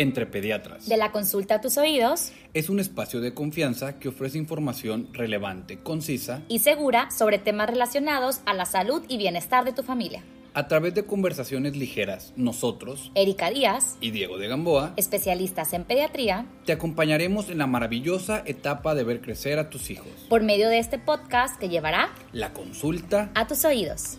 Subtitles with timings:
[0.00, 0.88] entre pediatras.
[0.88, 2.32] De la consulta a tus oídos.
[2.54, 8.40] Es un espacio de confianza que ofrece información relevante, concisa y segura sobre temas relacionados
[8.46, 10.22] a la salud y bienestar de tu familia.
[10.54, 16.46] A través de conversaciones ligeras, nosotros, Erika Díaz y Diego de Gamboa, especialistas en pediatría,
[16.64, 20.10] te acompañaremos en la maravillosa etapa de ver crecer a tus hijos.
[20.28, 24.18] Por medio de este podcast que llevará la consulta a tus oídos.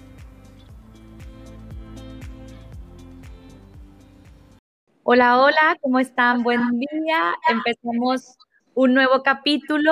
[5.04, 6.44] Hola, hola, ¿cómo están?
[6.44, 7.34] Buen día.
[7.50, 8.38] Empezamos
[8.76, 9.92] un nuevo capítulo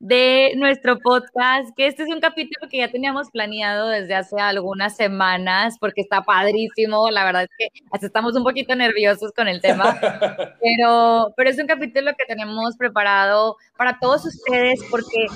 [0.00, 4.96] de nuestro podcast, que este es un capítulo que ya teníamos planeado desde hace algunas
[4.96, 9.62] semanas, porque está padrísimo, la verdad es que hasta estamos un poquito nerviosos con el
[9.62, 9.98] tema,
[10.60, 15.26] pero, pero es un capítulo que tenemos preparado para todos ustedes, porque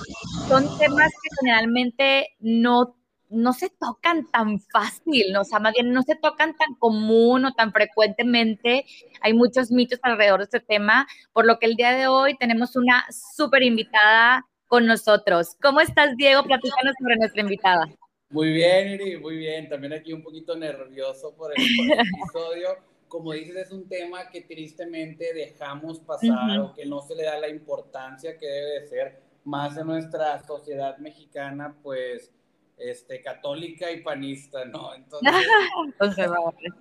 [0.48, 2.94] son temas que generalmente no
[3.34, 5.42] no se tocan tan fácil, ¿no?
[5.42, 8.84] o sea, más bien no se tocan tan común o tan frecuentemente.
[9.20, 12.76] Hay muchos mitos alrededor de este tema, por lo que el día de hoy tenemos
[12.76, 15.56] una súper invitada con nosotros.
[15.62, 16.42] ¿Cómo estás, Diego?
[16.42, 17.86] Platícanos sobre nuestra invitada.
[18.30, 19.68] Muy bien, Iri, muy bien.
[19.68, 22.70] También aquí un poquito nervioso por el, episodio.
[23.06, 27.38] Como dices, es un tema que tristemente dejamos pasar o que no se le da
[27.38, 32.32] la importancia que debe de ser más en nuestra sociedad mexicana, pues
[32.76, 34.94] este, católica y panista, ¿no?
[34.94, 36.28] Entonces,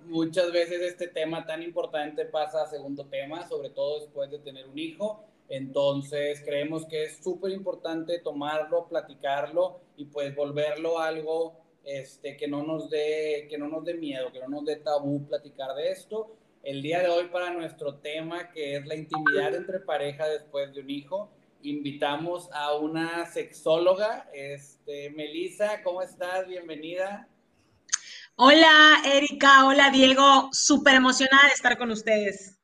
[0.06, 4.66] muchas veces este tema tan importante pasa a segundo tema, sobre todo después de tener
[4.68, 5.24] un hijo.
[5.48, 12.62] Entonces, creemos que es súper importante tomarlo, platicarlo y pues volverlo algo este, que, no
[12.62, 16.34] nos dé, que no nos dé miedo, que no nos dé tabú platicar de esto.
[16.62, 20.80] El día de hoy para nuestro tema, que es la intimidad entre pareja después de
[20.80, 21.30] un hijo,
[21.64, 26.46] invitamos a una sexóloga, este, Melissa, ¿cómo estás?
[26.46, 27.26] Bienvenida.
[28.36, 32.58] Hola, Erika, hola, Diego, súper emocionada de estar con ustedes.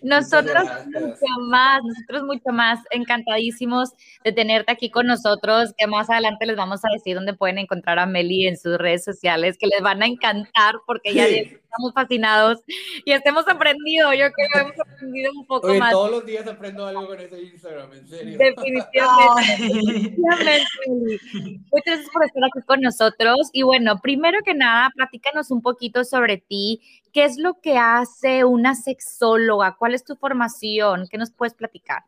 [0.00, 3.90] Nosotros mucho más, nosotros mucho más encantadísimos
[4.22, 7.98] de tenerte aquí con nosotros, que más adelante les vamos a decir dónde pueden encontrar
[7.98, 11.26] a Meli en sus redes sociales, que les van a encantar porque ya
[11.74, 12.58] estamos fascinados
[13.04, 15.92] y estemos aprendido, yo creo que hemos aprendido un poco Oye, más.
[15.92, 18.38] Todos los días aprendo algo con ese Instagram, en serio.
[18.38, 20.16] Definitivamente.
[20.18, 26.04] Muchas gracias por estar aquí con nosotros y bueno, primero que nada, platícanos un poquito
[26.04, 26.80] sobre ti,
[27.12, 29.76] ¿qué es lo que hace una sexóloga?
[29.78, 31.08] ¿Cuál es tu formación?
[31.10, 32.04] ¿Qué nos puedes platicar?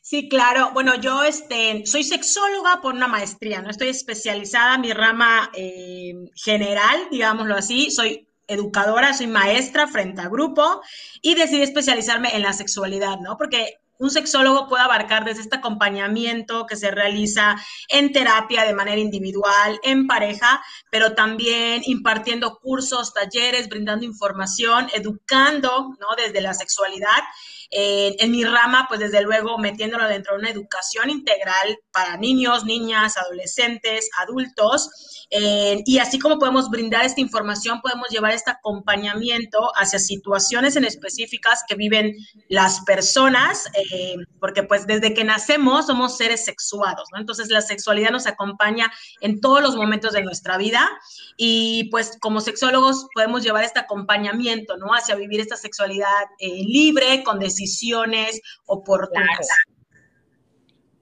[0.00, 0.70] Sí, claro.
[0.72, 3.70] Bueno, yo este, soy sexóloga por una maestría, ¿no?
[3.70, 7.90] Estoy especializada en mi rama eh, general, digámoslo así.
[7.90, 10.80] Soy educadora, soy maestra frente a grupo
[11.22, 13.36] y decidí especializarme en la sexualidad, ¿no?
[13.36, 17.56] Porque un sexólogo puede abarcar desde este acompañamiento que se realiza
[17.88, 25.96] en terapia de manera individual, en pareja, pero también impartiendo cursos, talleres, brindando información, educando,
[25.98, 26.08] ¿no?
[26.16, 27.22] Desde la sexualidad
[27.70, 33.16] en mi rama, pues desde luego metiéndolo dentro de una educación integral para niños, niñas,
[33.16, 34.90] adolescentes, adultos.
[35.30, 41.62] y así como podemos brindar esta información, podemos llevar este acompañamiento hacia situaciones en específicas
[41.68, 42.14] que viven
[42.48, 47.20] las personas, eh, porque pues desde que nacemos somos seres sexuados, ¿no?
[47.20, 50.88] Entonces la sexualidad nos acompaña en todos los momentos de nuestra vida
[51.36, 54.94] y pues como sexólogos podemos llevar este acompañamiento, ¿no?
[54.94, 56.06] Hacia vivir esta sexualidad
[56.38, 59.48] eh, libre, con decisiones oportunas.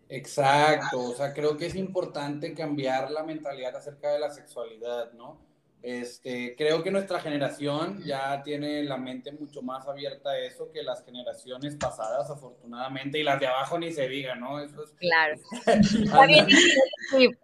[0.08, 5.40] Exacto, o sea, creo que es importante cambiar la mentalidad acerca de la sexualidad, ¿no?
[5.82, 10.82] Este, creo que nuestra generación ya tiene la mente mucho más abierta a eso que
[10.82, 14.60] las generaciones pasadas, afortunadamente, y las de abajo ni se diga, ¿no?
[14.60, 14.92] Eso es...
[14.92, 15.36] Claro.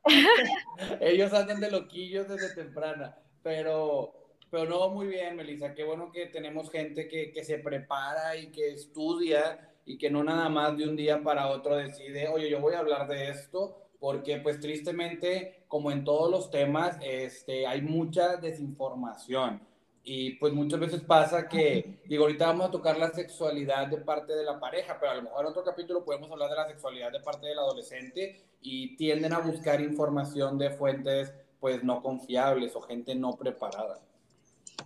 [1.01, 4.20] Ellos andan de loquillos desde temprana, pero
[4.51, 5.75] pero no, muy bien, Melissa.
[5.75, 10.25] Qué bueno que tenemos gente que, que, se prepara y que estudia y que no
[10.25, 13.77] nada más de un día para otro decide, oye, yo voy a hablar de esto,
[13.99, 19.61] porque pues tristemente, como en todos los temas, este, hay mucha desinformación.
[20.03, 24.33] Y pues muchas veces pasa que, digo, ahorita vamos a tocar la sexualidad de parte
[24.35, 27.13] de la pareja, pero a lo mejor en otro capítulo podemos hablar de la sexualidad
[27.13, 32.81] de parte del adolescente y tienden a buscar información de fuentes pues no confiables o
[32.81, 34.01] gente no preparada.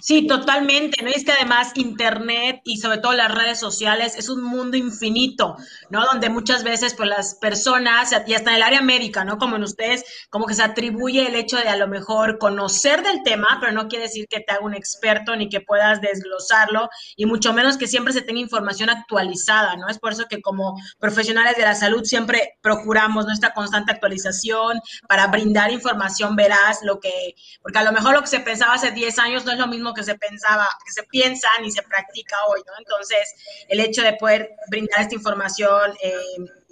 [0.06, 1.08] Sí, totalmente, ¿no?
[1.08, 5.56] Y es que además Internet y sobre todo las redes sociales es un mundo infinito,
[5.88, 6.04] ¿no?
[6.04, 9.38] Donde muchas veces pues las personas, y hasta en el área médica, ¿no?
[9.38, 13.22] Como en ustedes, como que se atribuye el hecho de a lo mejor conocer del
[13.22, 17.24] tema, pero no quiere decir que te haga un experto ni que puedas desglosarlo, y
[17.24, 19.88] mucho menos que siempre se tenga información actualizada, ¿no?
[19.88, 25.28] Es por eso que como profesionales de la salud siempre procuramos nuestra constante actualización para
[25.28, 29.18] brindar información veraz, lo que, porque a lo mejor lo que se pensaba hace 10
[29.18, 32.60] años no es lo mismo que se pensaba, que se piensa ni se practica hoy,
[32.66, 32.72] ¿no?
[32.78, 33.34] Entonces,
[33.68, 36.14] el hecho de poder brindar esta información eh,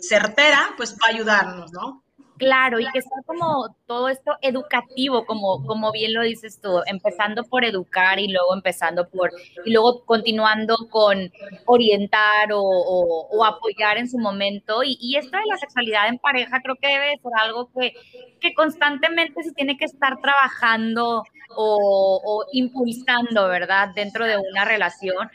[0.01, 2.02] certera, pues va a ayudarnos, ¿no?
[2.43, 7.45] Claro, y que sea como todo esto educativo, como, como bien lo dices tú, empezando
[7.45, 9.31] por educar y luego empezando por,
[9.65, 11.31] y luego continuando con
[11.67, 14.83] orientar o, apoyar en su momento.
[14.83, 17.95] Y, y, esto de la sexualidad en pareja creo que debe ser algo que,
[18.41, 21.23] que constantemente se tiene que estar trabajando
[21.55, 23.91] o, o impulsando, ¿verdad?
[23.95, 25.31] Dentro de una relación,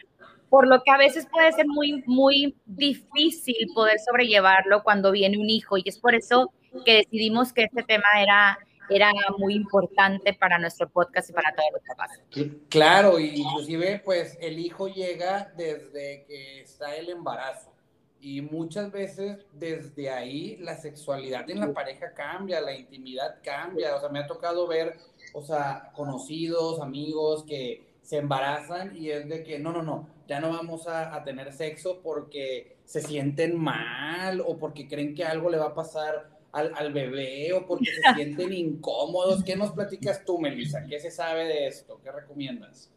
[0.50, 5.50] por lo que a veces puede ser muy, muy difícil poder sobrellevarlo cuando viene un
[5.50, 5.77] hijo.
[5.77, 6.51] Y es por eso
[6.85, 8.57] que decidimos que este tema era,
[8.89, 12.21] era muy importante para nuestro podcast y para todos los papás.
[12.69, 17.74] Claro, inclusive pues el hijo llega desde que está el embarazo.
[18.19, 23.95] Y muchas veces desde ahí la sexualidad en la pareja cambia, la intimidad cambia.
[23.95, 24.97] O sea, me ha tocado ver,
[25.33, 30.39] o sea, conocidos, amigos que se embarazan y es de que no, no, no, ya
[30.39, 35.50] no vamos a, a, tener sexo porque se sienten mal o porque creen que algo
[35.50, 39.44] le va a pasar al, al bebé o porque se sienten incómodos.
[39.44, 40.86] ¿Qué nos platicas tú, Melissa?
[40.86, 42.00] ¿Qué se sabe de esto?
[42.04, 42.92] ¿Qué recomiendas?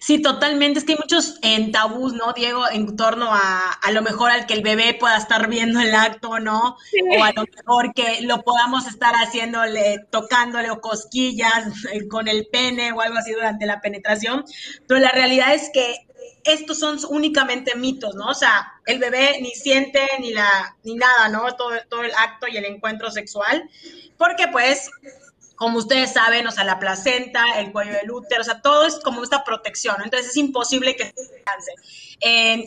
[0.00, 0.78] Sí, totalmente.
[0.78, 2.68] Es que hay muchos en tabús, ¿no, Diego?
[2.70, 6.38] En torno a a lo mejor al que el bebé pueda estar viendo el acto,
[6.38, 6.76] ¿no?
[6.90, 7.00] Sí.
[7.18, 12.46] O a lo mejor que lo podamos estar haciéndole, tocándole o cosquillas eh, con el
[12.46, 14.44] pene o algo así durante la penetración.
[14.86, 16.06] Pero la realidad es que
[16.44, 18.28] estos son únicamente mitos, ¿no?
[18.28, 21.54] O sea, el bebé ni siente ni la ni nada, ¿no?
[21.56, 23.68] Todo, todo el acto y el encuentro sexual,
[24.16, 24.90] porque pues
[25.56, 29.00] como ustedes saben, o sea, la placenta, el cuello del útero, o sea, todo es
[29.02, 31.72] como esta protección, entonces es imposible que se canse.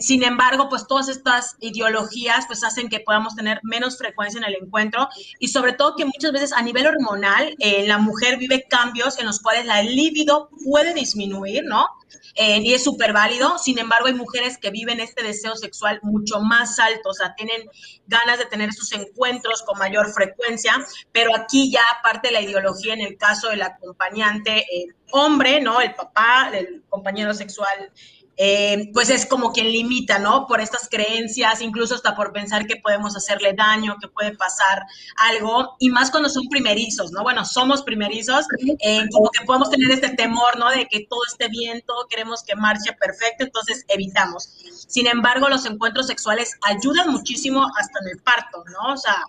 [0.00, 4.56] Sin embargo, pues todas estas ideologías pues hacen que podamos tener menos frecuencia en el
[4.62, 5.08] encuentro
[5.38, 9.26] y sobre todo que muchas veces a nivel hormonal eh, la mujer vive cambios en
[9.26, 11.86] los cuales la libido puede disminuir, ¿no?
[12.34, 13.58] Eh, y es súper válido.
[13.58, 17.68] Sin embargo, hay mujeres que viven este deseo sexual mucho más alto, o sea, tienen
[18.06, 20.72] ganas de tener sus encuentros con mayor frecuencia,
[21.12, 25.80] pero aquí ya aparte la ideología en el caso del acompañante eh, hombre, ¿no?
[25.80, 27.90] El papá, el compañero sexual
[28.36, 30.46] eh, pues es como quien limita, ¿no?
[30.46, 34.84] Por estas creencias, incluso hasta por pensar que podemos hacerle daño, que puede pasar
[35.16, 37.22] algo, y más cuando son primerizos, ¿no?
[37.22, 38.46] Bueno, somos primerizos,
[38.80, 40.70] eh, como que podemos tener este temor, ¿no?
[40.70, 44.48] De que todo esté bien, todo queremos que marche perfecto, entonces evitamos.
[44.88, 48.94] Sin embargo, los encuentros sexuales ayudan muchísimo hasta en el parto, ¿no?
[48.94, 49.24] O sea,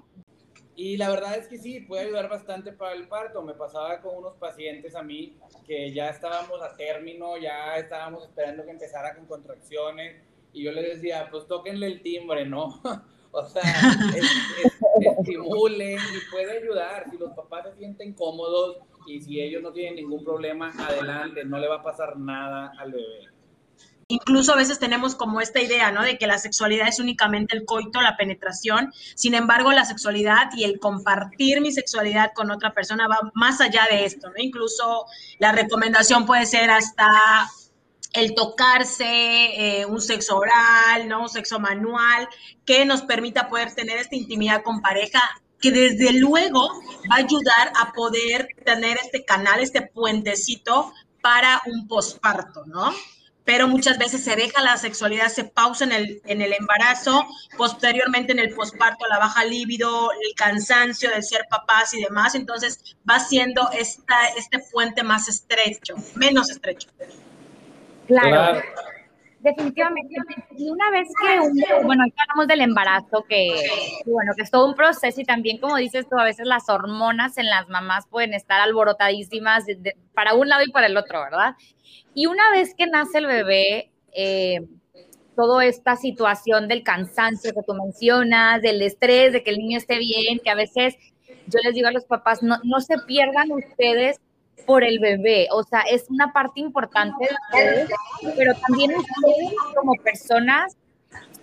[0.75, 3.41] y la verdad es que sí, puede ayudar bastante para el parto.
[3.41, 8.63] Me pasaba con unos pacientes a mí que ya estábamos a término, ya estábamos esperando
[8.63, 10.21] que empezara con contracciones
[10.53, 12.81] y yo les decía, pues tóquenle el timbre, ¿no?
[13.31, 13.63] o sea,
[15.00, 17.09] estimulen y puede ayudar.
[17.09, 18.77] Si los papás se sienten cómodos
[19.07, 22.91] y si ellos no tienen ningún problema, adelante, no le va a pasar nada al
[22.91, 23.30] bebé
[24.11, 26.03] incluso a veces tenemos como esta idea, ¿no?
[26.03, 28.91] De que la sexualidad es únicamente el coito, la penetración.
[29.15, 33.87] Sin embargo, la sexualidad y el compartir mi sexualidad con otra persona va más allá
[33.89, 34.35] de esto, ¿no?
[34.37, 35.05] Incluso
[35.39, 37.49] la recomendación puede ser hasta
[38.13, 41.21] el tocarse, eh, un sexo oral, ¿no?
[41.21, 42.27] Un sexo manual,
[42.65, 45.21] que nos permita poder tener esta intimidad con pareja
[45.61, 46.67] que desde luego
[47.09, 50.91] va a ayudar a poder tener este canal, este puentecito
[51.21, 52.91] para un posparto, ¿no?
[53.51, 57.27] Pero muchas veces se deja la sexualidad, se pausa en el, en el embarazo,
[57.58, 62.96] posteriormente en el posparto, la baja líbido, el cansancio de ser papás y demás, entonces
[63.08, 66.88] va siendo esta, este puente más estrecho, menos estrecho.
[68.08, 68.62] Claro.
[69.41, 70.15] Definitivamente.
[70.55, 73.55] Y una vez que, bueno, aquí hablamos del embarazo, que,
[74.05, 77.38] bueno, que es todo un proceso y también, como dices tú, a veces las hormonas
[77.39, 79.65] en las mamás pueden estar alborotadísimas
[80.13, 81.55] para un lado y para el otro, ¿verdad?
[82.13, 84.62] Y una vez que nace el bebé, eh,
[85.36, 89.98] toda esta situación del cansancio que tú mencionas, del estrés, de que el niño esté
[89.98, 90.95] bien, que a veces
[91.48, 94.19] yo les digo a los papás, no, no se pierdan ustedes
[94.65, 97.89] por el bebé, o sea, es una parte importante de ustedes,
[98.38, 100.77] pero también ustedes como personas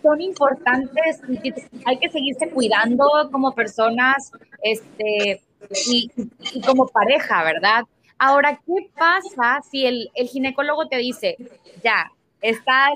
[0.03, 1.53] son importantes y
[1.85, 4.31] hay que seguirse cuidando como personas
[4.62, 5.43] este,
[5.87, 6.11] y,
[6.65, 7.83] como pareja, ¿verdad?
[8.19, 11.37] Ahora, ¿qué pasa si el, el ginecólogo te dice,
[11.83, 12.11] ya,
[12.41, 12.93] estás,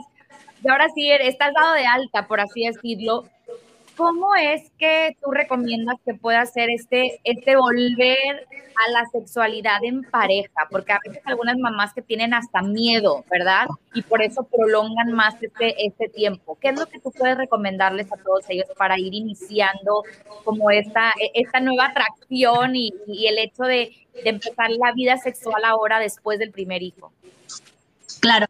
[0.62, 3.24] y ahora sí, estás dado de alta, por así decirlo,
[3.96, 8.46] ¿cómo es que tú recomiendas que pueda hacer este, este volver
[8.86, 10.66] a la sexualidad en pareja?
[10.70, 13.66] Porque a veces algunas mamás que tienen hasta miedo, ¿verdad?
[13.94, 16.58] Y por eso prolongan más este, este tiempo.
[16.60, 20.04] ¿Qué es lo que tú puedes recomendarles a todos ellos para ir iniciando
[20.44, 25.64] como esta, esta nueva atracción y, y el hecho de, de empezar la vida sexual
[25.64, 27.12] ahora después del primer hijo?
[28.20, 28.46] Claro.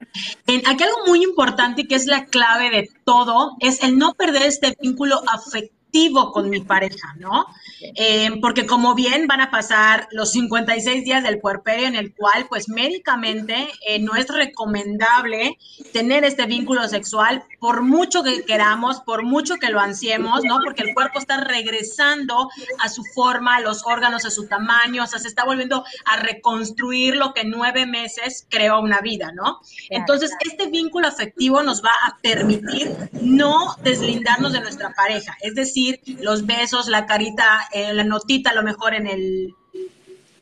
[0.47, 4.76] aquí algo muy importante que es la clave de todo es el no perder este
[4.81, 7.47] vínculo afectivo con mi pareja, ¿no?
[7.94, 12.46] Eh, porque como bien van a pasar los 56 días del puerperio en el cual,
[12.48, 15.58] pues médicamente eh, no es recomendable
[15.92, 20.58] tener este vínculo sexual por mucho que queramos, por mucho que lo ansiemos, ¿no?
[20.64, 22.48] Porque el cuerpo está regresando
[22.80, 27.16] a su forma, los órganos a su tamaño, o sea, se está volviendo a reconstruir
[27.16, 29.60] lo que nueve meses creó una vida, ¿no?
[29.90, 36.00] Entonces, este vínculo afectivo nos va a permitir no deslindarnos de nuestra pareja, es decir,
[36.20, 39.55] los besos, la carita, eh, la notita a lo mejor en el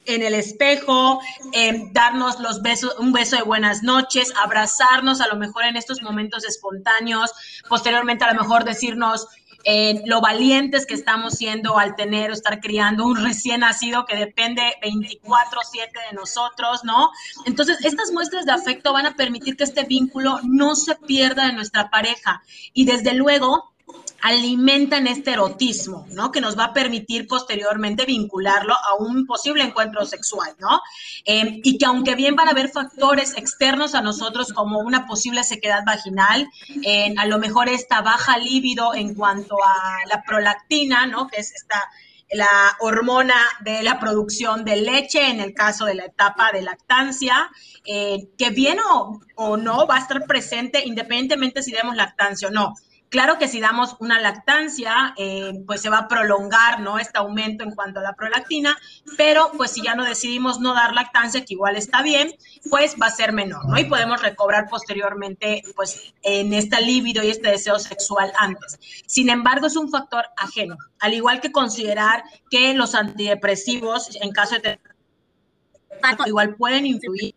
[0.06, 1.20] en el espejo,
[1.52, 6.02] em, darnos los besos, un beso de buenas noches, abrazarnos a lo mejor en estos
[6.02, 7.30] momentos espontáneos,
[7.68, 9.28] posteriormente a lo mejor decirnos
[9.64, 14.16] eh, lo valientes que estamos siendo al tener o estar criando un recién nacido que
[14.16, 17.10] depende 24/7 de nosotros, ¿no?
[17.44, 21.52] Entonces, estas muestras de afecto van a permitir que este vínculo no se pierda de
[21.52, 23.69] nuestra pareja y desde luego
[24.22, 26.30] alimentan este erotismo, ¿no?
[26.30, 30.80] Que nos va a permitir posteriormente vincularlo a un posible encuentro sexual, ¿no?
[31.24, 35.44] Em, y que aunque bien van a haber factores externos a nosotros como una posible
[35.44, 36.48] sequedad vaginal,
[37.16, 41.28] a lo mejor esta baja líbido en cuanto a la prolactina, ¿no?
[41.28, 41.90] Que es esta
[42.32, 47.50] la hormona de la producción de leche en el caso de la etapa de lactancia,
[47.84, 52.50] eh, que bien o, o, no va a estar presente independientemente si demos lactancia o
[52.50, 52.74] no.
[53.10, 56.96] Claro que si damos una lactancia, eh, pues se va a prolongar, ¿no?
[57.00, 58.78] Este aumento en cuanto a la prolactina,
[59.16, 62.32] pero pues si ya no decidimos no dar lactancia, que igual está bien,
[62.70, 63.76] pues va a ser menor, ¿no?
[63.76, 68.78] Y podemos recobrar posteriormente, pues, en este libido y este deseo sexual antes.
[69.06, 74.54] Sin embargo, es un factor ajeno, al igual que considerar que los antidepresivos, en caso
[74.60, 74.78] de
[76.26, 77.34] igual pueden influir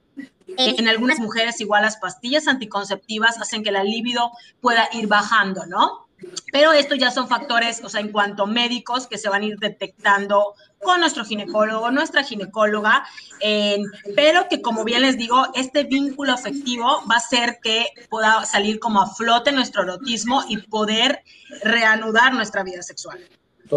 [0.57, 4.31] en algunas mujeres igual las pastillas anticonceptivas hacen que la libido
[4.61, 6.07] pueda ir bajando, ¿no?
[6.51, 9.57] Pero estos ya son factores, o sea, en cuanto médicos que se van a ir
[9.59, 13.05] detectando con nuestro ginecólogo, nuestra ginecóloga,
[14.15, 18.79] pero que como bien les digo, este vínculo afectivo va a hacer que pueda salir
[18.79, 21.23] como a flote nuestro erotismo y poder
[21.63, 23.19] reanudar nuestra vida sexual.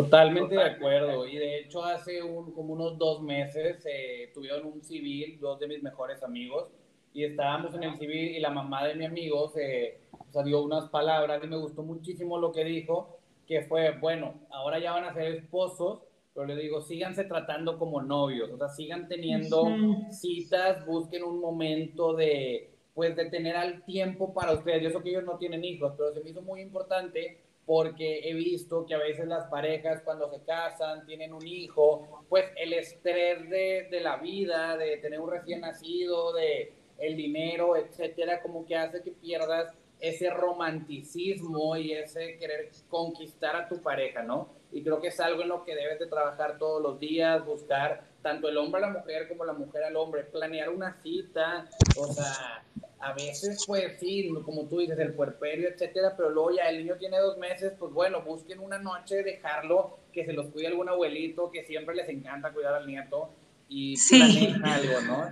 [0.03, 1.27] Totalmente de acuerdo.
[1.27, 5.69] Y de hecho hace un, como unos dos meses eh, tuvieron un civil, dos de
[5.69, 6.71] mis mejores amigos,
[7.15, 10.01] y estábamos en el civil y la mamá de mi amigo se,
[10.45, 14.93] dio unas palabras y me gustó muchísimo lo que dijo, que fue, bueno, ahora ya
[14.93, 16.03] van a ser esposos,
[16.35, 19.67] pero le digo, síganse tratando como novios, o sea, sigan teniendo
[20.11, 24.83] citas, busquen un momento de, pues, de tener al tiempo para ustedes.
[24.83, 28.35] Yo sé que ellos no tienen hijos, pero se me hizo muy importante porque he
[28.35, 33.51] visto que a veces las parejas cuando se casan, tienen un hijo, pues el estrés
[33.51, 38.77] de, de, la vida, de tener un recién nacido, de el dinero, etcétera, como que
[38.77, 44.49] hace que pierdas ese romanticismo y ese querer conquistar a tu pareja, ¿no?
[44.73, 48.05] Y creo que es algo en lo que debes de trabajar todos los días, buscar
[48.23, 52.07] tanto el hombre a la mujer como la mujer al hombre, planear una cita, o
[52.07, 52.65] sea,
[52.99, 56.97] a veces, pues sí, como tú dices, el puerperio, etcétera, pero luego ya el niño
[56.97, 61.51] tiene dos meses, pues bueno, busquen una noche, dejarlo, que se los cuide algún abuelito,
[61.51, 63.31] que siempre les encanta cuidar al nieto,
[63.69, 64.55] y sí.
[64.63, 65.31] algo, ¿no?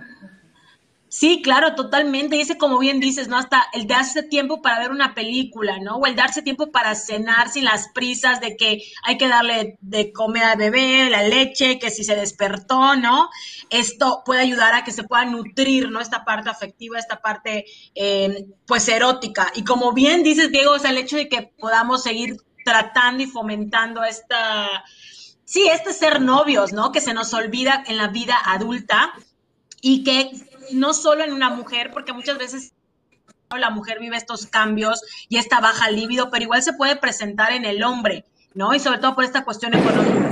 [1.17, 2.35] Sí, claro, totalmente.
[2.35, 3.37] Y ese, como bien dices, ¿no?
[3.37, 5.95] Hasta el darse tiempo para ver una película, ¿no?
[5.95, 10.11] O el darse tiempo para cenar sin las prisas de que hay que darle de
[10.11, 13.29] comer al bebé, la leche, que si se despertó, ¿no?
[13.69, 16.01] Esto puede ayudar a que se pueda nutrir, ¿no?
[16.01, 17.63] Esta parte afectiva, esta parte,
[17.95, 19.53] eh, pues, erótica.
[19.55, 23.27] Y como bien dices, Diego, o sea, el hecho de que podamos seguir tratando y
[23.27, 24.83] fomentando esta,
[25.45, 26.91] sí, este ser novios, ¿no?
[26.91, 29.13] Que se nos olvida en la vida adulta
[29.79, 30.31] y que
[30.71, 32.73] no solo en una mujer, porque muchas veces
[33.57, 37.65] la mujer vive estos cambios y esta baja libido, pero igual se puede presentar en
[37.65, 38.73] el hombre, ¿no?
[38.73, 40.25] Y sobre todo por esta cuestión económica.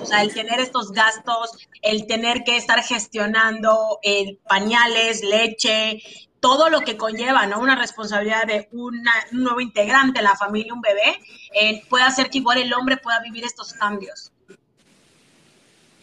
[0.00, 6.02] O sea, el tener estos gastos, el tener que estar gestionando eh, pañales, leche,
[6.38, 7.60] todo lo que conlleva, ¿no?
[7.60, 11.18] Una responsabilidad de un nuevo integrante en la familia, un bebé,
[11.54, 14.30] eh, puede hacer que igual el hombre pueda vivir estos cambios.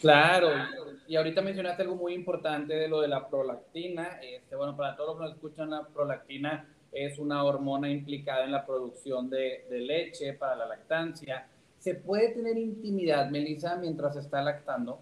[0.00, 0.48] Claro,
[1.08, 4.18] y ahorita mencionaste algo muy importante de lo de la prolactina.
[4.22, 8.52] Este, bueno, para todos los que nos escuchan, la prolactina es una hormona implicada en
[8.52, 11.46] la producción de, leche para la lactancia.
[11.78, 15.00] ¿Se puede tener intimidad, Melissa, mientras está lactando?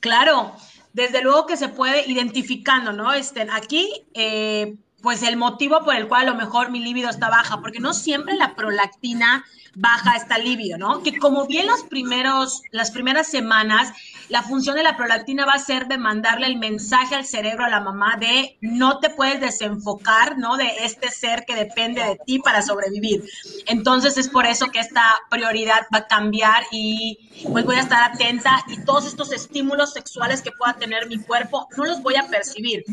[0.00, 0.52] Claro,
[0.92, 3.12] desde luego que se puede identificando, ¿no?
[3.12, 7.28] Este, aquí, eh, pues el motivo por el cual a lo mejor mi libido está
[7.28, 9.44] baja, porque no siempre la prolactina
[9.74, 11.02] baja esta libido, ¿no?
[11.02, 13.92] Que como bien los primeros, las primeras semanas,
[14.32, 17.68] la función de la prolactina va a ser de mandarle el mensaje al cerebro, a
[17.68, 20.56] la mamá, de no te puedes desenfocar, ¿no?
[20.56, 23.22] De este ser que depende de ti para sobrevivir.
[23.66, 27.18] Entonces es por eso que esta prioridad va a cambiar y
[27.52, 31.68] pues voy a estar atenta y todos estos estímulos sexuales que pueda tener mi cuerpo
[31.76, 32.84] no los voy a percibir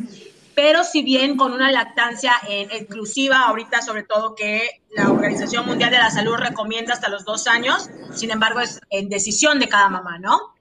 [0.55, 5.99] pero si bien con una lactancia exclusiva, ahorita sobre todo que la Organización Mundial de
[5.99, 10.19] la Salud recomienda hasta los dos años, sin embargo es en decisión de cada mamá,
[10.19, 10.58] ¿no?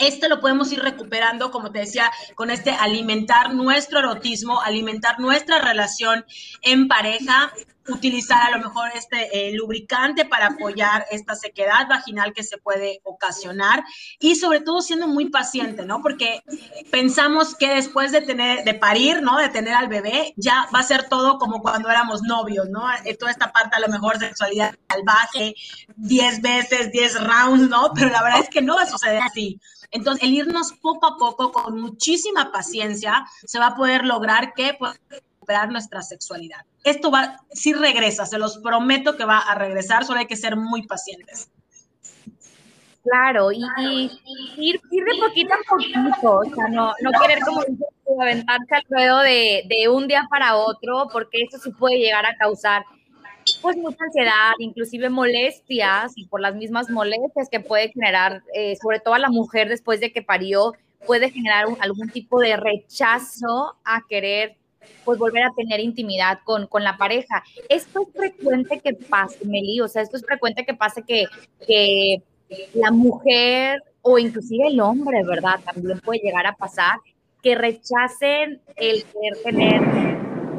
[0.00, 5.58] Este lo podemos ir recuperando, como te decía, con este alimentar nuestro erotismo, alimentar nuestra
[5.58, 6.24] relación
[6.62, 7.52] en pareja,
[7.88, 13.00] utilizar a lo mejor este eh, lubricante para apoyar esta sequedad vaginal que se puede
[13.04, 13.84] ocasionar
[14.18, 16.00] y sobre todo siendo muy paciente, ¿no?
[16.02, 16.42] Porque
[16.90, 19.38] pensamos que después de tener, de parir, ¿no?
[19.38, 22.82] De tener al bebé, ya va a ser todo como cuando éramos novios, ¿no?
[23.04, 25.54] Eh, toda esta parte a lo mejor sexualidad salvaje,
[25.96, 27.92] 10 veces, 10 rounds, ¿no?
[27.94, 29.60] Pero la verdad es que no va a suceder así.
[29.90, 34.74] Entonces, el irnos poco a poco, con muchísima paciencia, se va a poder lograr que
[34.78, 36.60] pues, recuperar nuestra sexualidad.
[36.84, 40.56] Esto va, si regresa, se los prometo que va a regresar, solo hay que ser
[40.56, 41.50] muy pacientes.
[43.02, 43.62] Claro, y,
[44.58, 47.62] ir, de poquito a poquito, o sea, no, no querer como
[48.22, 52.36] aventarse al ruedo de, de un día para otro, porque eso sí puede llegar a
[52.36, 52.84] causar
[53.62, 59.00] pues mucha ansiedad, inclusive molestias, y por las mismas molestias que puede generar, eh, sobre
[59.00, 60.74] todo a la mujer después de que parió,
[61.06, 64.56] puede generar algún tipo de rechazo a querer
[65.04, 67.42] pues volver a tener intimidad con, con la pareja.
[67.68, 71.26] Esto es frecuente que pase, Meli, o sea, esto es frecuente que pase que,
[71.66, 72.22] que
[72.74, 75.60] la mujer o inclusive el hombre, ¿verdad?
[75.64, 76.98] También puede llegar a pasar
[77.42, 79.80] que rechacen el querer tener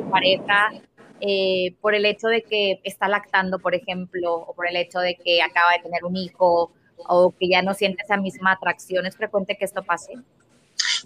[0.10, 0.72] pareja
[1.22, 5.16] eh, por el hecho de que está lactando, por ejemplo, o por el hecho de
[5.16, 9.06] que acaba de tener un hijo o que ya no siente esa misma atracción.
[9.06, 10.14] ¿Es frecuente que esto pase?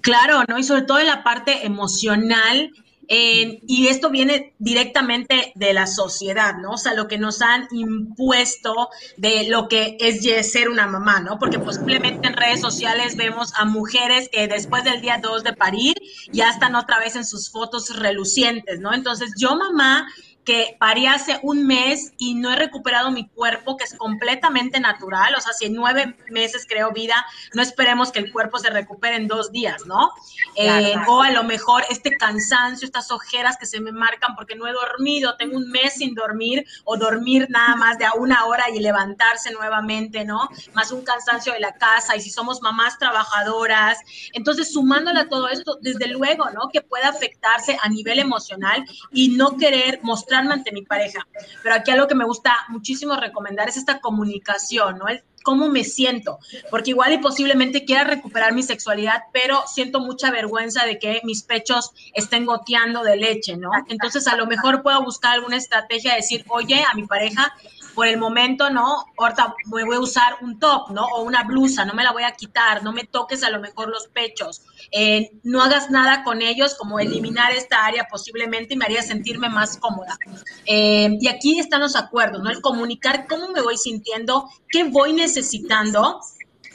[0.02, 0.58] Claro, ¿no?
[0.58, 2.72] Y sobre todo en la parte emocional
[3.08, 6.72] y esto viene directamente de la sociedad, ¿no?
[6.72, 11.38] O sea, lo que nos han impuesto de lo que es ser una mamá, ¿no?
[11.40, 15.96] Porque posiblemente en redes sociales vemos a mujeres que después del día 2 de parir
[16.32, 18.94] ya están otra vez en sus fotos relucientes, ¿no?
[18.94, 20.08] Entonces, yo mamá
[20.46, 25.34] que parí hace un mes y no he recuperado mi cuerpo, que es completamente natural.
[25.36, 29.16] O sea, si en nueve meses creo vida, no esperemos que el cuerpo se recupere
[29.16, 30.12] en dos días, ¿no?
[30.56, 34.68] Eh, o a lo mejor este cansancio, estas ojeras que se me marcan porque no
[34.68, 38.70] he dormido, tengo un mes sin dormir o dormir nada más de a una hora
[38.70, 40.48] y levantarse nuevamente, ¿no?
[40.74, 43.98] Más un cansancio de la casa y si somos mamás trabajadoras.
[44.34, 46.70] Entonces, sumándole a todo esto, desde luego, ¿no?
[46.72, 51.28] Que puede afectarse a nivel emocional y no querer mostrar ante mi pareja.
[51.64, 55.08] Pero aquí algo que me gusta muchísimo recomendar es esta comunicación, ¿no?
[55.08, 56.40] El cómo me siento,
[56.72, 61.44] porque igual y posiblemente quiera recuperar mi sexualidad, pero siento mucha vergüenza de que mis
[61.44, 63.70] pechos estén goteando de leche, ¿no?
[63.88, 67.54] Entonces a lo mejor puedo buscar alguna estrategia de decir, oye, a mi pareja,
[67.96, 69.06] por el momento, ¿no?
[69.18, 71.06] Ahorita voy a usar un top, ¿no?
[71.06, 73.88] O una blusa, no me la voy a quitar, no me toques a lo mejor
[73.88, 78.86] los pechos, eh, no hagas nada con ellos, como eliminar esta área posiblemente y me
[78.86, 80.18] haría sentirme más cómoda.
[80.66, 82.52] Eh, y aquí están los acuerdos, ¿no?
[82.52, 86.20] El comunicar cómo me voy sintiendo, qué voy necesitando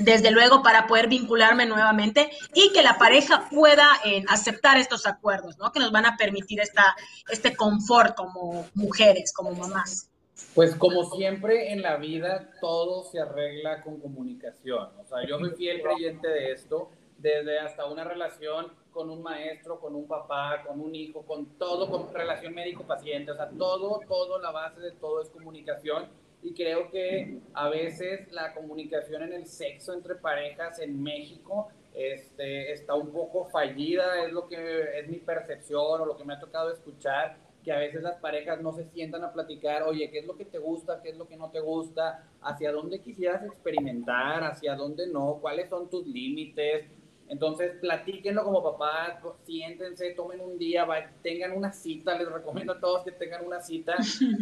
[0.01, 5.59] desde luego para poder vincularme nuevamente y que la pareja pueda eh, aceptar estos acuerdos,
[5.59, 5.71] ¿no?
[5.73, 6.97] Que nos van a permitir esta,
[7.29, 10.10] este confort como mujeres, como mamás.
[10.55, 14.89] Pues como siempre en la vida, todo se arregla con comunicación.
[14.99, 19.79] O sea, yo soy fiel creyente de esto, desde hasta una relación con un maestro,
[19.79, 23.31] con un papá, con un hijo, con todo, con relación médico-paciente.
[23.31, 26.09] O sea, todo, todo, la base de todo es comunicación.
[26.43, 32.73] Y creo que a veces la comunicación en el sexo entre parejas en México este,
[32.73, 36.41] está un poco fallida, es lo que es mi percepción o lo que me ha
[36.41, 40.27] tocado escuchar que a veces las parejas no se sientan a platicar, oye, ¿qué es
[40.27, 41.01] lo que te gusta?
[41.03, 42.25] ¿Qué es lo que no te gusta?
[42.41, 44.45] ¿Hacia dónde quisieras experimentar?
[44.45, 45.39] ¿Hacia dónde no?
[45.41, 46.87] ¿Cuáles son tus límites?
[47.29, 50.85] Entonces, platíquenlo como papás, siéntense, tomen un día,
[51.23, 53.95] tengan una cita, les recomiendo a todos que tengan una cita,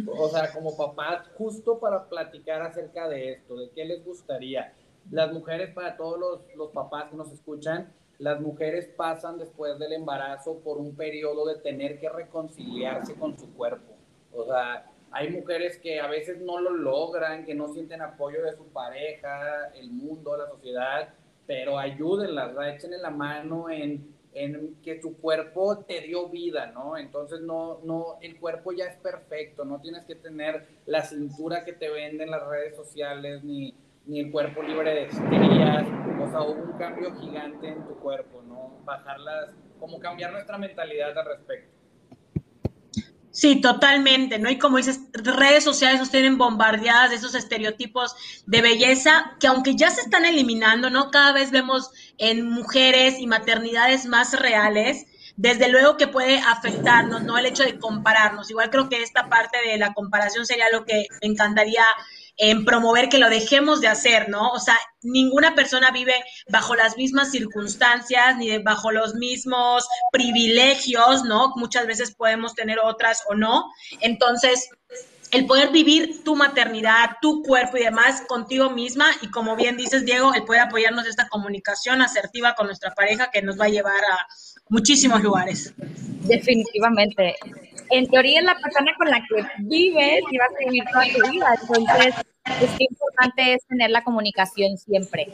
[0.07, 4.73] o sea, como papás, justo para platicar acerca de esto, de qué les gustaría.
[5.11, 9.93] Las mujeres, para todos los, los papás que nos escuchan, las mujeres pasan después del
[9.93, 13.95] embarazo por un periodo de tener que reconciliarse con su cuerpo.
[14.33, 18.55] O sea, hay mujeres que a veces no lo logran, que no sienten apoyo de
[18.55, 21.13] su pareja, el mundo, la sociedad,
[21.47, 26.97] pero ayúdenlas, echen la mano en en que tu cuerpo te dio vida, ¿no?
[26.97, 31.73] Entonces no, no, el cuerpo ya es perfecto, no tienes que tener la cintura que
[31.73, 33.73] te venden las redes sociales, ni,
[34.09, 35.87] ni el cuerpo libre de estrías,
[36.19, 38.81] o sea, hubo un cambio gigante en tu cuerpo, ¿no?
[38.83, 41.77] Bajarlas, como cambiar nuestra mentalidad al respecto.
[43.29, 44.49] Sí, totalmente, ¿no?
[44.49, 48.15] Y como dices, redes sociales nos tienen bombardeadas de esos estereotipos
[48.47, 51.11] de belleza que aunque ya se están eliminando, ¿no?
[51.11, 55.05] Cada vez vemos en mujeres y maternidades más reales,
[55.37, 57.37] desde luego que puede afectarnos, ¿no?
[57.37, 58.49] El hecho de compararnos.
[58.49, 61.83] Igual creo que esta parte de la comparación sería lo que me encantaría
[62.39, 64.49] en promover que lo dejemos de hacer, ¿no?
[64.51, 66.13] O sea, ninguna persona vive
[66.47, 71.51] bajo las mismas circunstancias ni bajo los mismos privilegios, ¿no?
[71.57, 73.65] Muchas veces podemos tener otras o no.
[73.99, 74.69] Entonces,
[75.31, 80.05] el poder vivir tu maternidad, tu cuerpo y demás contigo misma y como bien dices,
[80.05, 83.69] Diego, el poder apoyarnos en esta comunicación asertiva con nuestra pareja que nos va a
[83.69, 84.27] llevar a
[84.69, 85.73] muchísimos lugares.
[86.21, 87.35] Definitivamente.
[87.91, 91.31] En teoría es la persona con la que vives y vas a vivir toda tu
[91.31, 91.47] vida.
[91.61, 92.15] Entonces,
[92.61, 95.27] es que importante es tener la comunicación siempre.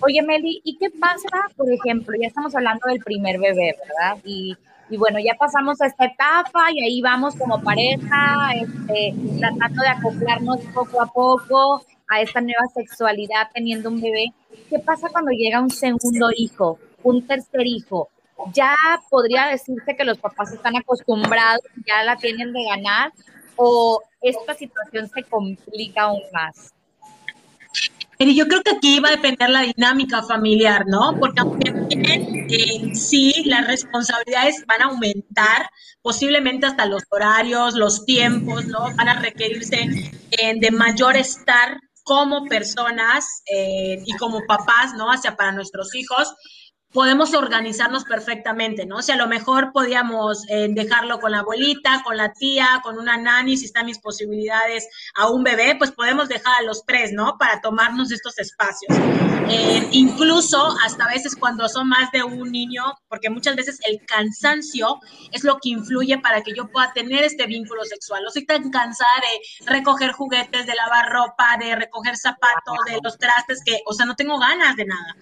[0.00, 2.16] Oye, Meli, ¿y qué pasa, por ejemplo?
[2.20, 4.18] Ya estamos hablando del primer bebé, ¿verdad?
[4.24, 4.56] Y,
[4.90, 9.88] y bueno, ya pasamos a esta etapa y ahí vamos como pareja, este, tratando de
[9.88, 14.32] acoplarnos poco a poco a esta nueva sexualidad teniendo un bebé.
[14.70, 18.08] ¿Qué pasa cuando llega un segundo hijo, un tercer hijo?
[18.52, 18.74] Ya
[19.10, 23.12] podría decirse que los papás están acostumbrados, ya la tienen de ganar,
[23.56, 26.72] o esta situación se complica aún más?
[28.20, 31.16] Y yo creo que aquí va a depender la dinámica familiar, ¿no?
[31.20, 31.70] Porque aunque
[32.48, 35.70] en sí las responsabilidades van a aumentar,
[36.02, 38.92] posiblemente hasta los horarios, los tiempos, ¿no?
[38.96, 45.12] Van a requerirse de mayor estar como personas eh, y como papás, ¿no?
[45.12, 46.34] Hacia para nuestros hijos
[46.92, 48.96] podemos organizarnos perfectamente, ¿no?
[48.96, 52.98] O sea, a lo mejor podíamos eh, dejarlo con la abuelita, con la tía, con
[52.98, 57.12] una nani, si están mis posibilidades a un bebé, pues podemos dejar a los tres,
[57.12, 57.36] ¿no?
[57.38, 58.96] Para tomarnos estos espacios.
[59.50, 64.98] Eh, incluso hasta veces cuando son más de un niño, porque muchas veces el cansancio
[65.32, 68.22] es lo que influye para que yo pueda tener este vínculo sexual.
[68.24, 73.18] No soy tan cansada de recoger juguetes, de lavar ropa, de recoger zapatos, de los
[73.18, 75.16] trastes, que, o sea, no tengo ganas de nada.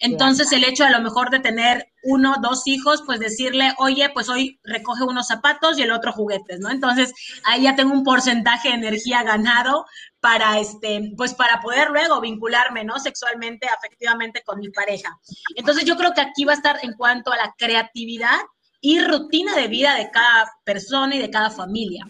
[0.00, 4.30] Entonces, el hecho a lo mejor de tener uno, dos hijos, pues decirle, oye, pues
[4.30, 6.70] hoy recoge unos zapatos y el otro juguetes, ¿no?
[6.70, 7.12] Entonces,
[7.44, 9.84] ahí ya tengo un porcentaje de energía ganado
[10.20, 12.98] para, este, pues para poder luego vincularme, ¿no?
[12.98, 15.18] Sexualmente, afectivamente con mi pareja.
[15.54, 18.40] Entonces, yo creo que aquí va a estar en cuanto a la creatividad
[18.80, 22.06] y rutina de vida de cada persona y de cada familia.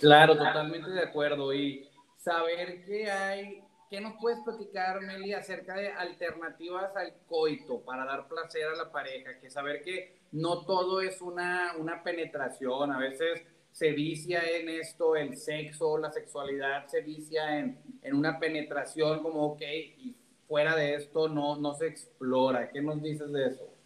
[0.00, 1.54] Claro, totalmente de acuerdo.
[1.54, 8.04] Y saber que hay ¿Qué nos puedes platicar, Meli, acerca de alternativas al coito para
[8.04, 9.38] dar placer a la pareja?
[9.40, 15.16] Que saber que no todo es una, una penetración, a veces se vicia en esto,
[15.16, 20.14] el sexo, la sexualidad se vicia en, en una penetración como, ok, y
[20.46, 22.70] fuera de esto no, no se explora.
[22.70, 23.77] ¿Qué nos dices de eso?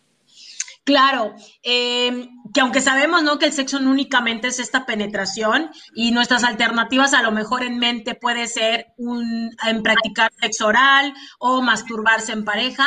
[0.84, 3.38] Claro, em, que aunque sabemos ¿no?
[3.38, 7.78] que el sexo no únicamente es esta penetración y nuestras alternativas a lo mejor en
[7.78, 12.86] mente puede ser un, en practicar sexo oral o masturbarse en pareja,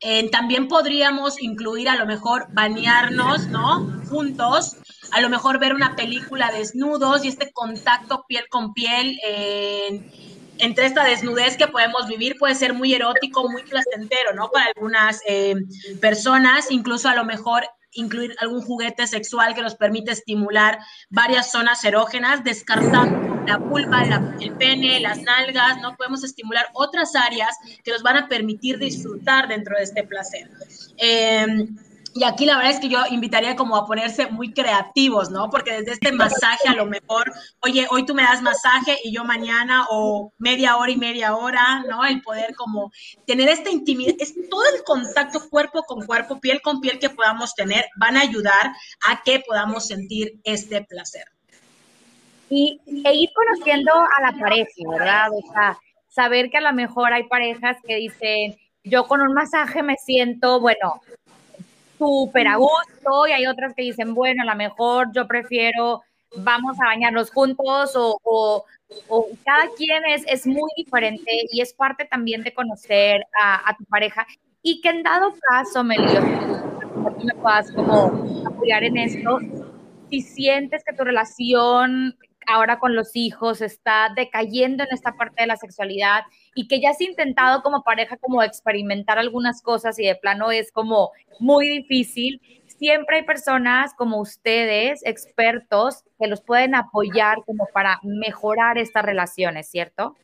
[0.00, 4.02] eh, también podríamos incluir a lo mejor bañarnos, ¿no?
[4.08, 4.76] Juntos,
[5.12, 9.18] a lo mejor ver una película desnudos y este contacto piel con piel.
[9.26, 14.50] Eh, entre esta desnudez que podemos vivir puede ser muy erótico, muy placentero, ¿no?
[14.50, 15.54] Para algunas eh,
[16.00, 17.64] personas, incluso a lo mejor
[17.94, 20.78] incluir algún juguete sexual que nos permite estimular
[21.10, 24.02] varias zonas erógenas, descartando la vulva,
[24.40, 25.96] el pene, las nalgas, ¿no?
[25.96, 30.50] Podemos estimular otras áreas que nos van a permitir disfrutar dentro de este placer.
[30.96, 31.68] Eh,
[32.16, 35.50] y aquí la verdad es que yo invitaría como a ponerse muy creativos, ¿no?
[35.50, 39.24] Porque desde este masaje a lo mejor, oye, hoy tú me das masaje y yo
[39.24, 42.04] mañana o media hora y media hora, ¿no?
[42.04, 42.92] El poder como
[43.26, 47.52] tener esta intimidad, es todo el contacto cuerpo con cuerpo, piel con piel que podamos
[47.56, 48.72] tener, van a ayudar
[49.08, 51.24] a que podamos sentir este placer.
[52.48, 55.30] Y e ir conociendo a la pareja, ¿verdad?
[55.32, 59.82] O sea, saber que a lo mejor hay parejas que dicen, yo con un masaje
[59.82, 61.00] me siento, bueno,
[61.98, 66.02] súper a gusto y hay otras que dicen, bueno, a lo mejor yo prefiero
[66.36, 68.18] vamos a bañarnos juntos o,
[69.08, 73.84] o, cada quien es, es, muy diferente y es parte también de conocer a, tu
[73.84, 74.26] pareja.
[74.62, 76.20] Y que en dado caso, Melio,
[77.18, 79.38] tú me puedas como apoyar en esto,
[80.10, 85.46] si sientes que tu relación ahora con los hijos, está decayendo en esta parte de
[85.46, 86.22] la sexualidad
[86.54, 90.72] y que ya has intentado como pareja como experimentar algunas cosas y de plano es
[90.72, 98.00] como muy difícil, siempre hay personas como ustedes, expertos, que los pueden apoyar como para
[98.02, 100.16] mejorar estas relaciones, ¿cierto?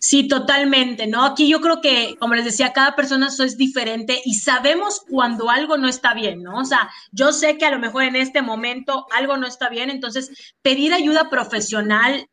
[0.00, 1.24] Sí, totalmente, ¿no?
[1.24, 5.76] Aquí yo creo que, como les decía, cada persona es diferente y sabemos cuando algo
[5.76, 6.58] no está bien, ¿no?
[6.58, 9.90] O sea, yo sé que a lo mejor en este momento algo no está bien,
[9.90, 12.28] entonces pedir ayuda profesional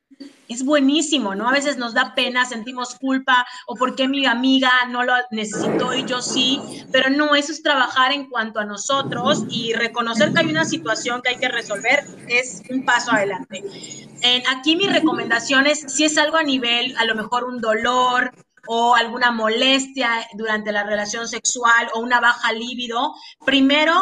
[0.52, 1.48] es buenísimo, ¿no?
[1.48, 5.94] A veces nos da pena, sentimos culpa o por qué mi amiga no lo necesitó
[5.94, 6.60] y yo sí,
[6.92, 11.22] pero no, eso es trabajar en cuanto a nosotros y reconocer que hay una situación
[11.22, 13.64] que hay que resolver es un paso adelante.
[14.50, 18.32] aquí mi recomendación es, si es algo a nivel, a lo mejor un dolor,
[18.68, 23.14] o alguna molestia durante la relación sexual o una baja libido,
[23.46, 23.94] primero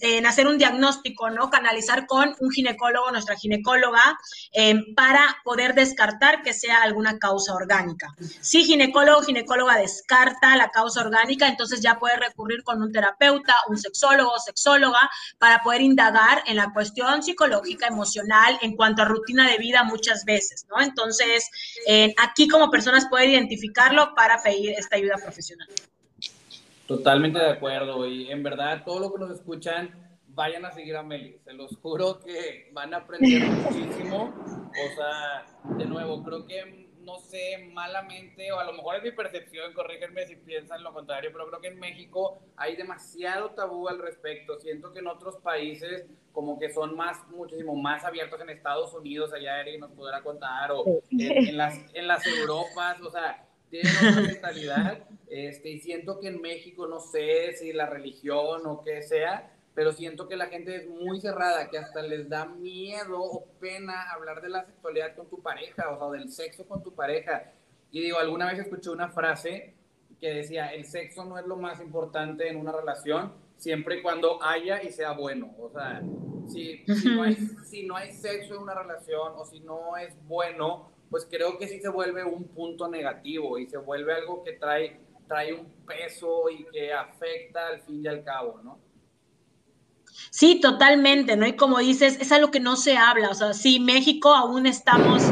[0.00, 1.50] en hacer un diagnóstico, ¿no?
[1.50, 4.18] Canalizar con un ginecólogo, nuestra ginecóloga,
[4.52, 8.14] em, para poder descartar que sea alguna causa orgánica.
[8.40, 13.54] Si ginecólogo o ginecóloga descarta la causa orgánica, entonces ya puede recurrir con un terapeuta,
[13.68, 19.06] un sexólogo o sexóloga para poder indagar en la cuestión psicológica, emocional, en cuanto a
[19.06, 20.80] rutina de vida muchas veces, ¿no?
[20.82, 21.48] Entonces,
[22.18, 23.67] aquí como personas pueden identificar
[24.14, 25.68] para pedir esta ayuda profesional.
[26.86, 31.02] Totalmente de acuerdo y en verdad todo lo que nos escuchan vayan a seguir a
[31.02, 34.32] Meli, se los juro que van a aprender muchísimo,
[34.70, 39.12] o sea, de nuevo, creo que no sé, malamente, o a lo mejor es mi
[39.12, 43.98] percepción, corrígenme si piensan lo contrario, pero creo que en México hay demasiado tabú al
[43.98, 44.60] respecto.
[44.60, 49.32] Siento que en otros países como que son más, muchísimo más abiertos en Estados Unidos,
[49.32, 54.20] allá Eric nos podrá contar, o en, las, en las Europas, o sea, tienen otra
[54.22, 59.52] mentalidad, este, y siento que en México, no sé si la religión o qué sea,
[59.74, 64.10] pero siento que la gente es muy cerrada, que hasta les da miedo o pena
[64.10, 67.52] hablar de la sexualidad con tu pareja, o sea, del sexo con tu pareja.
[67.92, 69.74] Y digo, alguna vez escuché una frase
[70.20, 74.42] que decía, el sexo no es lo más importante en una relación, siempre y cuando
[74.42, 75.54] haya y sea bueno.
[75.60, 76.02] O sea,
[76.48, 80.12] si, si, no hay, si no hay sexo en una relación o si no es
[80.26, 84.52] bueno, pues creo que sí se vuelve un punto negativo y se vuelve algo que
[84.52, 88.78] trae, trae un peso y que afecta al fin y al cabo, ¿no?
[90.30, 91.46] Sí, totalmente, ¿no?
[91.46, 95.22] Y como dices, es algo que no se habla, o sea, sí, México aún estamos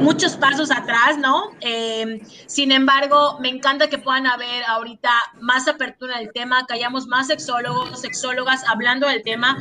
[0.00, 1.50] muchos pasos atrás, ¿no?
[1.60, 5.10] Em, sin embargo, me encanta que puedan haber ahorita
[5.40, 9.58] más apertura del tema, que hayamos más sexólogos, sexólogas hablando del tema,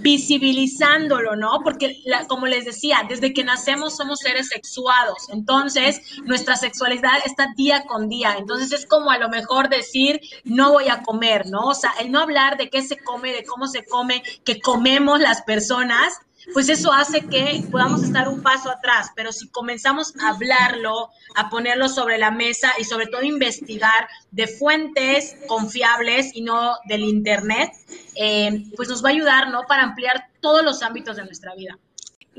[0.00, 1.60] visibilizándolo, ¿no?
[1.62, 7.84] Porque, como les decía, desde que nacemos somos seres sexuados, entonces nuestra sexualidad está día
[7.84, 11.66] con día, entonces es como a lo mejor decir, no voy a comer, ¿no?
[11.66, 15.20] O sea, el no hablar de qué se come, de cómo se come, que comemos
[15.20, 16.14] las personas,
[16.52, 21.50] pues eso hace que podamos estar un paso atrás, pero si comenzamos a hablarlo, a
[21.50, 27.70] ponerlo sobre la mesa y sobre todo investigar de fuentes confiables y no del Internet,
[28.14, 29.62] eh, pues nos va a ayudar, ¿no?
[29.68, 31.78] Para ampliar todos los ámbitos de nuestra vida.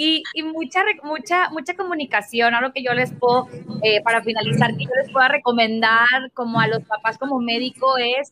[0.02, 2.56] Y, mucha, mucha, mucha comunicación.
[2.56, 3.50] Algo que yo les puedo,
[3.84, 8.32] eh, para finalizar, que yo les pueda recomendar como a los papás como médico es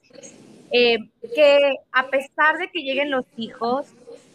[0.71, 0.97] eh,
[1.35, 3.87] que a pesar de que lleguen los hijos,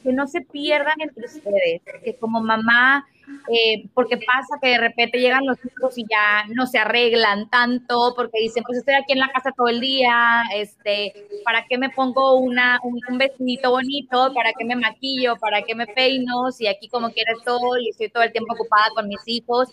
[0.02, 3.06] que no se pierdan entre ustedes, que como mamá,
[3.48, 8.14] eh, porque pasa que de repente llegan los hijos y ya no se arreglan tanto,
[8.16, 11.12] porque dicen, pues estoy aquí en la casa todo el día, este,
[11.44, 14.32] ¿para qué me pongo una, un, vestidito bonito?
[14.34, 15.36] ¿Para qué me maquillo?
[15.36, 16.50] ¿Para qué me peino?
[16.52, 19.68] Si aquí como quieres todo y estoy todo el tiempo ocupada con mis hijos.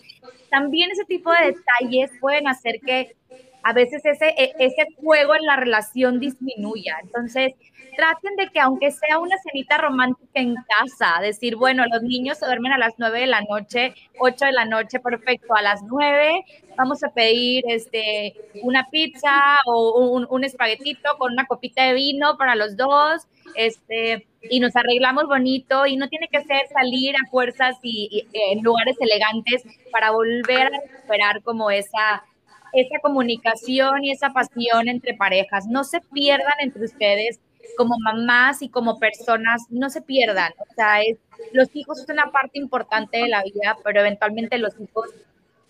[0.50, 3.16] También ese tipo de detalles pueden hacer que
[3.62, 6.98] a veces ese, e, ese juego en la relación disminuya.
[7.02, 7.54] Entonces,
[7.96, 12.46] traten de que aunque sea una cenita romántica en casa, decir, bueno, los niños se
[12.46, 16.44] duermen a las 9 de la noche, 8 de la noche, perfecto, a las 9
[16.76, 22.38] vamos a pedir este, una pizza o un, un espaguetito con una copita de vino
[22.38, 27.30] para los dos, este, y nos arreglamos bonito y no tiene que ser salir a
[27.30, 32.24] fuerzas y, en lugares elegantes para volver a recuperar como esa
[32.72, 35.66] esa comunicación y esa pasión entre parejas.
[35.66, 37.40] No se pierdan entre ustedes
[37.76, 40.52] como mamás y como personas, no se pierdan.
[40.58, 41.18] O sea, es,
[41.52, 45.10] los hijos son una parte importante de la vida, pero eventualmente los hijos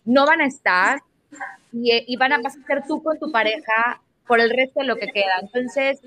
[0.05, 1.01] no van a estar
[1.73, 4.97] y, van a, vas a ser tú con tu pareja por el resto de lo
[4.97, 5.35] que queda.
[5.41, 6.01] Entonces,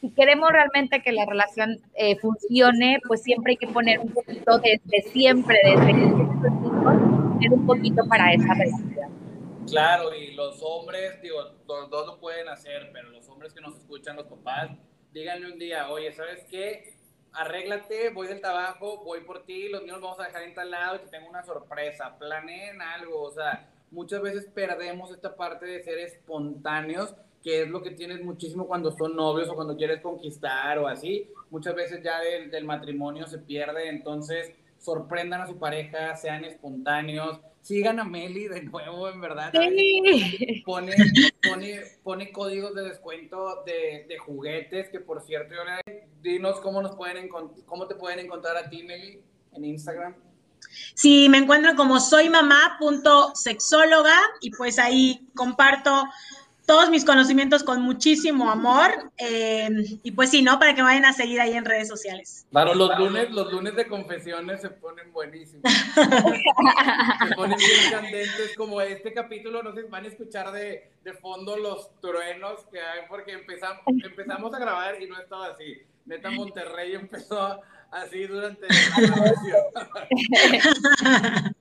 [0.00, 4.58] si queremos realmente que la relación eh, funcione, pues siempre hay que poner un poquito
[4.58, 6.26] desde siempre, desde que hijos,
[7.32, 9.27] poner un poquito para esa relación.
[9.70, 13.76] Claro, y los hombres, digo, los dos lo pueden hacer, pero los hombres que nos
[13.76, 14.70] escuchan, los papás,
[15.12, 16.98] díganle un día, oye, ¿sabes qué?
[17.32, 20.96] arréglate, voy del trabajo, voy por ti, los niños vamos a dejar en tal lado
[20.96, 25.82] y te tengo una sorpresa, planeen algo, o sea, muchas veces perdemos esta parte de
[25.82, 30.78] ser espontáneos, que es lo que tienes muchísimo cuando son novios o cuando quieres conquistar
[30.78, 36.14] o así, muchas veces ya del, del matrimonio se pierde, entonces sorprendan a su pareja,
[36.16, 39.52] sean espontáneos, sigan a Meli de nuevo, en verdad.
[39.52, 40.62] Sí.
[40.64, 40.92] Pone,
[41.46, 46.80] pone, pone códigos de descuento de, de juguetes, que por cierto, yo le- dinos cómo
[46.80, 49.20] nos pueden cómo te pueden encontrar a ti, Meli,
[49.52, 50.14] en Instagram.
[50.94, 56.04] Sí, me encuentran como soy mamá.sexóloga y pues ahí comparto
[56.68, 58.90] todos mis conocimientos con muchísimo amor.
[59.16, 59.70] eh,
[60.02, 60.58] y pues sí, ¿no?
[60.58, 62.46] Para que me vayan a seguir ahí en redes sociales.
[62.50, 65.62] Claro, los lunes, los lunes de confesiones se ponen buenísimos.
[65.94, 71.56] se ponen bien candentes, como este capítulo, no sé, van a escuchar de, de fondo
[71.56, 75.78] los truenos que hay, porque empezamos, empezamos a grabar y no estaba así.
[76.04, 79.56] Neta Monterrey empezó así durante la grabación.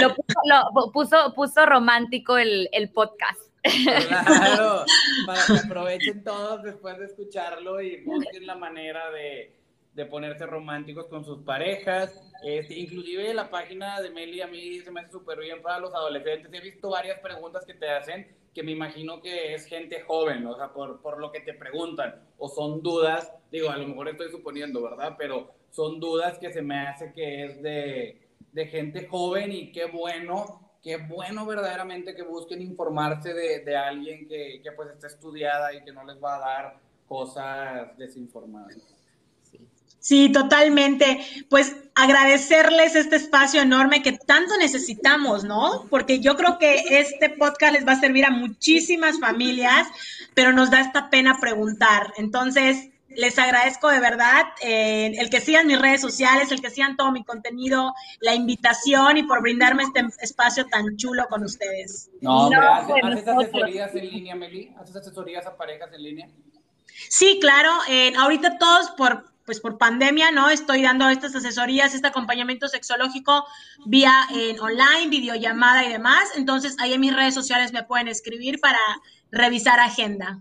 [0.00, 3.47] Lo puso, lo puso, puso romántico el, el podcast.
[3.62, 4.84] Claro,
[5.26, 9.56] para que aprovechen todos después de escucharlo y busquen la manera de,
[9.94, 12.22] de ponerse románticos con sus parejas.
[12.44, 15.94] Este, inclusive la página de Meli a mí se me hace súper bien para los
[15.94, 16.52] adolescentes.
[16.52, 20.56] He visto varias preguntas que te hacen que me imagino que es gente joven, o
[20.56, 24.32] sea, por, por lo que te preguntan, o son dudas, digo, a lo mejor estoy
[24.32, 25.14] suponiendo, ¿verdad?
[25.16, 29.84] Pero son dudas que se me hace que es de, de gente joven y qué
[29.84, 35.74] bueno, qué bueno verdaderamente que busquen informarse de, de alguien que, que pues está estudiada
[35.74, 38.76] y que no les va a dar cosas desinformadas.
[40.00, 41.20] Sí, totalmente.
[41.50, 45.86] Pues agradecerles este espacio enorme que tanto necesitamos, ¿no?
[45.90, 49.88] Porque yo creo que este podcast les va a servir a muchísimas familias,
[50.34, 52.12] pero nos da esta pena preguntar.
[52.16, 56.96] Entonces, les agradezco de verdad eh, el que sigan mis redes sociales, el que sigan
[56.96, 62.10] todo mi contenido, la invitación y por brindarme este espacio tan chulo con ustedes.
[62.20, 64.74] No, hombre, No, ¿haces, pues haces asesorías en línea, Meli?
[64.78, 66.28] ¿Haces asesorías a parejas en línea?
[67.08, 67.70] Sí, claro.
[67.88, 70.50] eh, ahorita todos por, pues por pandemia, ¿no?
[70.50, 73.46] Estoy dando estas asesorías, este acompañamiento sexológico
[73.86, 76.30] vía en online, videollamada y demás.
[76.36, 78.80] Entonces, ahí en mis redes sociales me pueden escribir para
[79.30, 80.38] revisar agenda.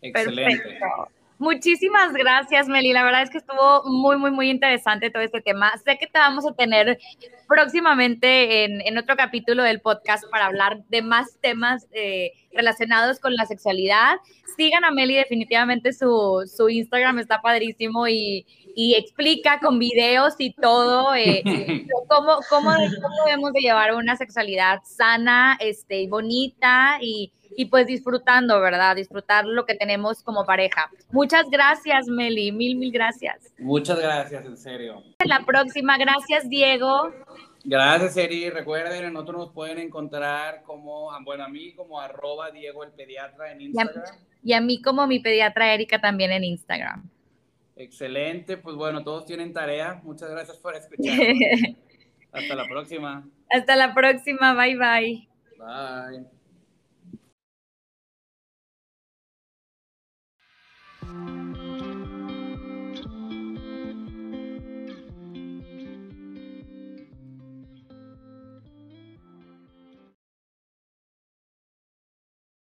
[0.00, 0.58] Excelente.
[0.58, 1.17] Perfecto.
[1.38, 2.92] Muchísimas gracias, Meli.
[2.92, 5.72] La verdad es que estuvo muy, muy, muy interesante todo este tema.
[5.84, 6.98] Sé que te vamos a tener
[7.46, 13.34] próximamente en, en otro capítulo del podcast para hablar de más temas eh, relacionados con
[13.34, 14.16] la sexualidad.
[14.56, 20.52] Sigan a Meli, definitivamente su, su Instagram está padrísimo y, y explica con videos y
[20.54, 21.42] todo eh,
[22.08, 28.60] cómo, cómo, cómo debemos de llevar una sexualidad sana, este, bonita y, y pues disfrutando,
[28.60, 28.94] ¿verdad?
[28.94, 30.88] Disfrutar lo que tenemos como pareja.
[31.10, 33.52] Muchas gracias, Meli, mil, mil gracias.
[33.58, 35.02] Muchas gracias, en serio.
[35.24, 37.12] La próxima, gracias, Diego.
[37.64, 38.48] Gracias, Eri.
[38.48, 42.92] Recuerden, en nosotros nos pueden encontrar como, ah, bueno, a mí como arroba Diego el
[42.92, 44.04] pediatra en Instagram.
[44.44, 47.10] Y a mí como mi pediatra Erika también en Instagram.
[47.74, 50.00] Excelente, pues bueno, todos tienen tarea.
[50.04, 51.12] Muchas gracias por escuchar.
[52.30, 53.28] Hasta la próxima.
[53.50, 56.28] Hasta la próxima, bye bye.
[61.14, 61.37] Bye.